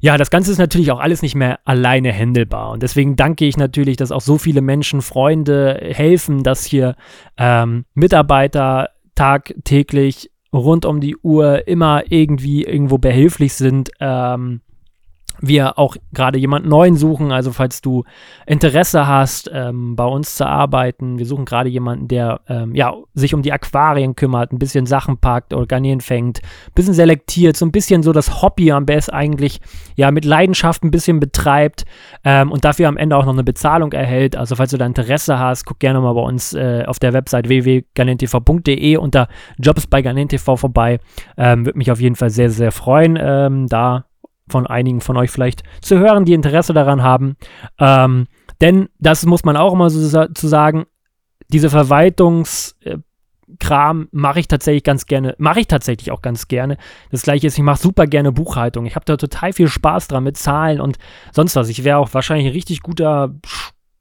ja, 0.00 0.16
das 0.16 0.30
Ganze 0.30 0.52
ist 0.52 0.58
natürlich 0.58 0.92
auch 0.92 1.00
alles 1.00 1.22
nicht 1.22 1.34
mehr 1.34 1.58
alleine 1.64 2.12
händelbar. 2.12 2.70
Und 2.70 2.82
deswegen 2.82 3.16
danke 3.16 3.46
ich 3.46 3.56
natürlich, 3.56 3.96
dass 3.96 4.12
auch 4.12 4.20
so 4.20 4.38
viele 4.38 4.60
Menschen, 4.60 5.02
Freunde 5.02 5.80
helfen, 5.82 6.42
dass 6.42 6.64
hier 6.64 6.94
ähm, 7.36 7.84
Mitarbeiter 7.94 8.90
tagtäglich 9.14 10.30
rund 10.52 10.86
um 10.86 11.00
die 11.00 11.16
Uhr 11.16 11.66
immer 11.66 12.04
irgendwie 12.10 12.64
irgendwo 12.64 12.98
behilflich 12.98 13.54
sind. 13.54 13.90
Ähm, 14.00 14.60
wir 15.40 15.78
auch 15.78 15.96
gerade 16.12 16.38
jemanden 16.38 16.68
neuen 16.68 16.96
suchen. 16.96 17.32
Also 17.32 17.52
falls 17.52 17.80
du 17.80 18.04
Interesse 18.46 19.06
hast, 19.06 19.50
ähm, 19.52 19.96
bei 19.96 20.04
uns 20.04 20.36
zu 20.36 20.46
arbeiten, 20.46 21.18
wir 21.18 21.26
suchen 21.26 21.44
gerade 21.44 21.68
jemanden, 21.68 22.08
der 22.08 22.40
ähm, 22.48 22.74
ja, 22.74 22.94
sich 23.14 23.34
um 23.34 23.42
die 23.42 23.52
Aquarien 23.52 24.16
kümmert, 24.16 24.52
ein 24.52 24.58
bisschen 24.58 24.86
Sachen 24.86 25.18
packt, 25.18 25.54
Organien 25.54 26.00
fängt, 26.00 26.40
ein 26.42 26.72
bisschen 26.74 26.94
selektiert, 26.94 27.56
so 27.56 27.66
ein 27.66 27.72
bisschen 27.72 28.02
so 28.02 28.12
das 28.12 28.42
Hobby 28.42 28.72
am 28.72 28.86
besten 28.86 29.12
eigentlich 29.12 29.60
ja 29.96 30.10
mit 30.10 30.24
Leidenschaft 30.24 30.82
ein 30.84 30.90
bisschen 30.90 31.20
betreibt 31.20 31.84
ähm, 32.24 32.50
und 32.50 32.64
dafür 32.64 32.88
am 32.88 32.96
Ende 32.96 33.16
auch 33.16 33.24
noch 33.24 33.32
eine 33.32 33.44
Bezahlung 33.44 33.92
erhält. 33.92 34.36
Also 34.36 34.56
falls 34.56 34.70
du 34.70 34.78
da 34.78 34.86
Interesse 34.86 35.38
hast, 35.38 35.64
guck 35.64 35.78
gerne 35.78 36.00
mal 36.00 36.14
bei 36.14 36.22
uns 36.22 36.54
äh, 36.54 36.84
auf 36.86 36.98
der 36.98 37.12
Website 37.12 37.48
www.ganentv.de 37.48 38.96
unter 38.96 39.28
Jobs 39.58 39.86
bei 39.86 40.02
GanenTV 40.02 40.56
vorbei. 40.56 40.98
Ähm, 41.36 41.66
Würde 41.66 41.78
mich 41.78 41.90
auf 41.90 42.00
jeden 42.00 42.16
Fall 42.16 42.30
sehr, 42.30 42.50
sehr 42.50 42.72
freuen, 42.72 43.18
ähm, 43.20 43.66
da 43.68 44.07
von 44.48 44.66
einigen 44.66 45.00
von 45.00 45.16
euch 45.16 45.30
vielleicht 45.30 45.62
zu 45.80 45.98
hören, 45.98 46.24
die 46.24 46.34
Interesse 46.34 46.72
daran 46.72 47.02
haben. 47.02 47.36
Ähm, 47.78 48.26
denn 48.60 48.88
das 48.98 49.26
muss 49.26 49.44
man 49.44 49.56
auch 49.56 49.72
immer 49.72 49.90
so 49.90 50.26
zu 50.26 50.48
sagen, 50.48 50.86
diese 51.48 51.70
Verwaltungskram 51.70 54.08
mache 54.10 54.40
ich 54.40 54.48
tatsächlich 54.48 54.84
ganz 54.84 55.06
gerne, 55.06 55.34
mache 55.38 55.60
ich 55.60 55.68
tatsächlich 55.68 56.10
auch 56.10 56.22
ganz 56.22 56.48
gerne. 56.48 56.76
Das 57.10 57.22
gleiche 57.22 57.46
ist, 57.46 57.56
ich 57.56 57.64
mache 57.64 57.80
super 57.80 58.06
gerne 58.06 58.32
Buchhaltung. 58.32 58.86
Ich 58.86 58.96
habe 58.96 59.06
da 59.06 59.16
total 59.16 59.52
viel 59.52 59.68
Spaß 59.68 60.08
dran 60.08 60.24
mit 60.24 60.36
Zahlen 60.36 60.80
und 60.80 60.98
sonst 61.32 61.56
was. 61.56 61.68
Ich 61.68 61.84
wäre 61.84 61.98
auch 61.98 62.12
wahrscheinlich 62.12 62.48
ein 62.48 62.52
richtig 62.52 62.82
guter 62.82 63.34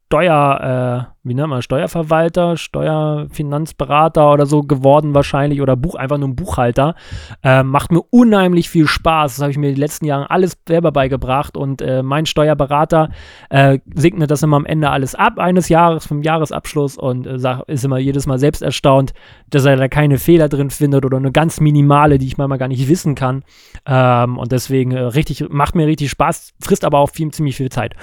Steuer, 0.07 1.09
äh, 1.11 1.27
wie 1.27 1.33
nennt 1.33 1.49
man, 1.49 1.61
Steuerverwalter, 1.61 2.55
Steuerfinanzberater 2.55 4.31
oder 4.31 4.45
so 4.45 4.61
geworden 4.61 5.13
wahrscheinlich 5.13 5.61
oder 5.61 5.75
Buch, 5.75 5.95
einfach 5.95 6.17
nur 6.17 6.29
ein 6.29 6.35
Buchhalter. 6.37 6.95
Äh, 7.43 7.63
macht 7.63 7.91
mir 7.91 7.99
unheimlich 8.09 8.69
viel 8.69 8.87
Spaß. 8.87 9.35
Das 9.35 9.41
habe 9.41 9.51
ich 9.51 9.57
mir 9.57 9.73
die 9.73 9.79
letzten 9.79 10.05
Jahre 10.05 10.29
alles 10.29 10.57
selber 10.65 10.93
beigebracht 10.93 11.57
und 11.57 11.81
äh, 11.81 12.03
mein 12.03 12.25
Steuerberater 12.25 13.09
äh, 13.49 13.79
segnet 13.95 14.31
das 14.31 14.43
immer 14.43 14.55
am 14.55 14.65
Ende 14.65 14.91
alles 14.91 15.13
ab 15.13 15.39
eines 15.39 15.67
Jahres, 15.67 16.07
vom 16.07 16.21
Jahresabschluss 16.21 16.97
und 16.97 17.27
äh, 17.27 17.37
sag, 17.37 17.67
ist 17.67 17.83
immer 17.83 17.97
jedes 17.97 18.27
Mal 18.27 18.39
selbst 18.39 18.61
erstaunt, 18.61 19.13
dass 19.49 19.65
er 19.65 19.75
da 19.75 19.89
keine 19.89 20.19
Fehler 20.19 20.47
drin 20.47 20.69
findet 20.69 21.03
oder 21.03 21.17
eine 21.17 21.33
ganz 21.33 21.59
minimale, 21.59 22.17
die 22.17 22.27
ich 22.27 22.37
manchmal 22.37 22.59
gar 22.59 22.69
nicht 22.69 22.87
wissen 22.87 23.15
kann. 23.15 23.43
Ähm, 23.85 24.37
und 24.37 24.53
deswegen 24.53 24.91
äh, 24.91 25.01
richtig, 25.01 25.49
macht 25.49 25.75
mir 25.75 25.85
richtig 25.85 26.09
Spaß, 26.11 26.53
frisst 26.61 26.85
aber 26.85 26.99
auch 26.99 27.09
viel, 27.09 27.29
ziemlich 27.31 27.57
viel 27.57 27.69
Zeit. 27.69 27.93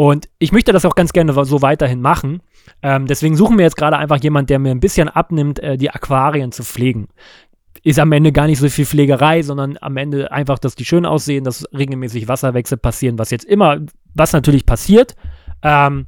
Und 0.00 0.30
ich 0.38 0.50
möchte 0.50 0.72
das 0.72 0.86
auch 0.86 0.94
ganz 0.94 1.12
gerne 1.12 1.34
so 1.44 1.60
weiterhin 1.60 2.00
machen. 2.00 2.40
Ähm, 2.80 3.04
deswegen 3.04 3.36
suchen 3.36 3.58
wir 3.58 3.66
jetzt 3.66 3.76
gerade 3.76 3.98
einfach 3.98 4.16
jemanden, 4.22 4.46
der 4.46 4.58
mir 4.58 4.70
ein 4.70 4.80
bisschen 4.80 5.10
abnimmt, 5.10 5.58
äh, 5.58 5.76
die 5.76 5.90
Aquarien 5.90 6.52
zu 6.52 6.64
pflegen. 6.64 7.08
Ist 7.82 7.98
am 7.98 8.10
Ende 8.10 8.32
gar 8.32 8.46
nicht 8.46 8.60
so 8.60 8.70
viel 8.70 8.86
Pflegerei, 8.86 9.42
sondern 9.42 9.76
am 9.78 9.98
Ende 9.98 10.32
einfach, 10.32 10.58
dass 10.58 10.74
die 10.74 10.86
schön 10.86 11.04
aussehen, 11.04 11.44
dass 11.44 11.66
regelmäßig 11.74 12.28
Wasserwechsel 12.28 12.78
passieren, 12.78 13.18
was 13.18 13.30
jetzt 13.30 13.44
immer, 13.44 13.80
was 14.14 14.32
natürlich 14.32 14.64
passiert. 14.64 15.16
Ähm, 15.62 16.06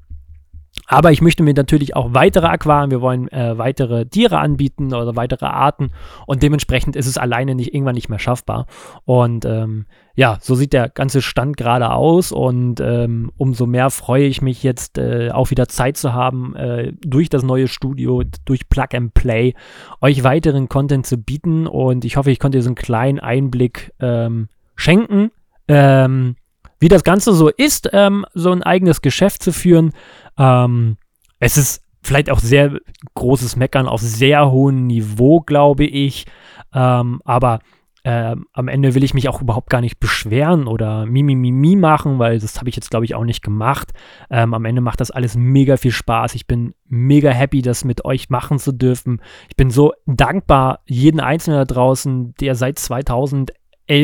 aber 0.93 1.11
ich 1.11 1.23
möchte 1.23 1.43
mir 1.43 1.55
natürlich 1.55 1.97
auch 1.97 2.13
weitere 2.13 2.47
Aquarien, 2.47 2.91
wir 2.91 3.01
wollen 3.01 3.29
äh, 3.29 3.57
weitere 3.57 4.05
Tiere 4.05 4.39
anbieten 4.39 4.93
oder 4.93 5.17
weitere 5.17 5.47
Arten 5.47 5.91
und 6.27 6.43
dementsprechend 6.43 6.97
ist 6.97 7.07
es 7.07 7.17
alleine 7.17 7.55
nicht 7.55 7.73
irgendwann 7.73 7.95
nicht 7.95 8.11
mehr 8.11 8.19
schaffbar. 8.19 8.67
Und 9.05 9.47
ähm, 9.47 9.87
ja, 10.15 10.37
so 10.43 10.55
sieht 10.55 10.75
der 10.75 10.91
ganze 10.91 11.23
Stand 11.23 11.57
gerade 11.57 11.93
aus 11.93 12.31
und 12.31 12.81
ähm, 12.81 13.33
umso 13.39 13.67
mehr 13.67 13.89
freue 13.89 14.27
ich 14.27 14.43
mich 14.43 14.63
jetzt 14.63 14.99
äh, 14.99 15.31
auch 15.31 15.51
wieder 15.51 15.67
Zeit 15.67 15.97
zu 15.97 16.13
haben, 16.13 16.55
äh, 16.57 16.93
durch 17.01 17.31
das 17.31 17.43
neue 17.43 17.69
Studio, 17.69 18.23
durch 18.45 18.69
Plug 18.69 18.89
and 18.95 19.15
Play, 19.15 19.55
euch 20.03 20.23
weiteren 20.25 20.69
Content 20.69 21.07
zu 21.07 21.17
bieten 21.17 21.67
und 21.67 22.05
ich 22.05 22.19
hoffe, 22.19 22.31
ich 22.31 22.39
konnte 22.39 22.59
dir 22.59 22.63
so 22.63 22.69
einen 22.69 22.75
kleinen 22.75 23.19
Einblick 23.19 23.93
ähm, 23.99 24.49
schenken. 24.77 25.31
Ähm, 25.69 26.37
wie 26.83 26.89
das 26.89 27.05
Ganze 27.05 27.33
so 27.33 27.49
ist, 27.49 27.91
ähm, 27.93 28.27
so 28.35 28.51
ein 28.51 28.65
eigenes 28.65 29.03
Geschäft 29.03 29.45
zu 29.45 29.53
führen. 29.53 29.93
Ähm, 30.39 30.97
es 31.39 31.57
ist 31.57 31.83
vielleicht 32.03 32.31
auch 32.31 32.41
sehr 32.41 32.79
großes 33.15 33.57
Meckern 33.57 33.87
auf 33.87 34.01
sehr 34.01 34.51
hohem 34.51 34.87
Niveau, 34.87 35.41
glaube 35.41 35.85
ich. 35.85 36.27
Ähm, 36.75 37.21
aber 37.25 37.61
ähm, 38.05 38.47
am 38.53 38.67
Ende 38.67 38.95
will 38.97 39.05
ich 39.05 39.15
mich 39.15 39.29
auch 39.29 39.41
überhaupt 39.41 39.71
gar 39.71 39.81
nicht 39.81 40.01
beschweren 40.01 40.67
oder 40.67 41.07
mimimimi 41.07 41.77
machen, 41.77 42.19
weil 42.19 42.41
das 42.41 42.59
habe 42.59 42.69
ich 42.69 42.75
jetzt, 42.75 42.91
glaube 42.91 43.05
ich, 43.05 43.15
auch 43.15 43.25
nicht 43.25 43.43
gemacht. 43.43 43.93
Ähm, 44.29 44.55
am 44.55 44.65
Ende 44.65 44.81
macht 44.81 45.01
das 45.01 45.13
alles 45.13 45.37
mega 45.37 45.77
viel 45.77 45.93
Spaß. 45.93 46.35
Ich 46.35 46.49
bin 46.49 46.75
mega 46.89 47.31
happy, 47.31 47.63
das 47.63 47.85
mit 47.85 48.05
euch 48.05 48.29
machen 48.29 48.59
zu 48.59 48.73
dürfen. 48.73 49.23
Ich 49.49 49.55
bin 49.55 49.71
so 49.71 49.93
dankbar, 50.07 50.81
jeden 50.87 51.21
Einzelnen 51.21 51.59
da 51.59 51.65
draußen, 51.65 52.35
der 52.41 52.57
seit 52.57 52.81
2011, 52.81 53.55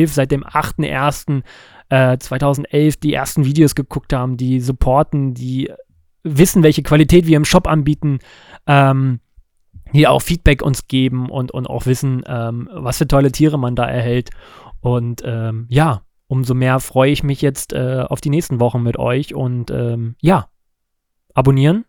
seit 0.05 0.31
dem 0.31 0.45
8.1 0.45 1.43
äh, 1.89 2.17
2011 2.17 2.97
die 2.97 3.13
ersten 3.13 3.43
Videos 3.43 3.75
geguckt 3.75 4.13
haben, 4.13 4.37
die 4.37 4.61
supporten, 4.61 5.33
die 5.33 5.71
wissen, 6.37 6.63
welche 6.63 6.83
Qualität 6.83 7.25
wir 7.25 7.37
im 7.37 7.45
Shop 7.45 7.67
anbieten, 7.67 8.19
ähm, 8.67 9.19
hier 9.91 10.11
auch 10.11 10.21
Feedback 10.21 10.61
uns 10.61 10.87
geben 10.87 11.29
und, 11.29 11.51
und 11.51 11.67
auch 11.67 11.85
wissen, 11.85 12.23
ähm, 12.27 12.69
was 12.71 12.97
für 12.99 13.07
tolle 13.07 13.31
Tiere 13.31 13.57
man 13.57 13.75
da 13.75 13.85
erhält. 13.85 14.29
Und 14.81 15.23
ähm, 15.25 15.65
ja, 15.69 16.03
umso 16.27 16.53
mehr 16.53 16.79
freue 16.79 17.11
ich 17.11 17.23
mich 17.23 17.41
jetzt 17.41 17.73
äh, 17.73 18.05
auf 18.07 18.21
die 18.21 18.29
nächsten 18.29 18.59
Wochen 18.59 18.83
mit 18.83 18.97
euch 18.97 19.33
und 19.33 19.71
ähm, 19.71 20.15
ja, 20.21 20.47
abonnieren, 21.33 21.85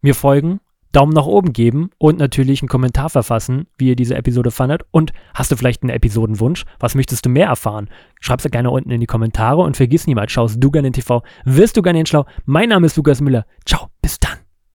mir 0.00 0.14
folgen, 0.14 0.60
Daumen 0.92 1.12
nach 1.12 1.26
oben 1.26 1.52
geben 1.52 1.90
und 1.98 2.18
natürlich 2.18 2.62
einen 2.62 2.68
Kommentar 2.68 3.10
verfassen, 3.10 3.66
wie 3.76 3.88
ihr 3.88 3.96
diese 3.96 4.14
Episode 4.14 4.50
fandet. 4.50 4.82
Und 4.90 5.12
hast 5.34 5.50
du 5.50 5.56
vielleicht 5.56 5.82
einen 5.82 5.90
Episodenwunsch? 5.90 6.64
Was 6.80 6.94
möchtest 6.94 7.26
du 7.26 7.30
mehr 7.30 7.48
erfahren? 7.48 7.88
Schreib's 8.20 8.42
dir 8.42 8.50
gerne 8.50 8.70
unten 8.70 8.90
in 8.90 9.00
die 9.00 9.06
Kommentare 9.06 9.60
und 9.60 9.76
vergiss 9.76 10.06
niemals, 10.06 10.32
schaust 10.32 10.62
du 10.62 10.70
gerne 10.70 10.88
in 10.88 10.94
TV, 10.94 11.22
wirst 11.44 11.76
du 11.76 11.82
gerne 11.82 12.00
in 12.00 12.06
Schlau. 12.06 12.26
Mein 12.44 12.70
Name 12.70 12.86
ist 12.86 12.96
Lukas 12.96 13.20
Müller. 13.20 13.46
Ciao, 13.64 13.88
bis 14.02 14.18
dann. 14.18 14.47